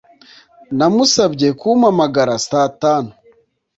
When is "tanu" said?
2.81-3.11